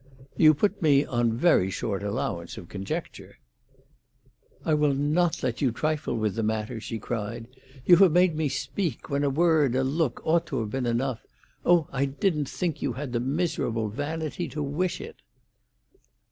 [0.35, 3.37] "You put me on very short allowance of conjecture."
[4.65, 7.45] "I will not let you trifle with the matter!" she cried.
[7.85, 11.23] "You have made me speak, when a word, a look, ought to have been enough.
[11.63, 15.17] Oh, I didn't think you had the miserable vanity to wish it!"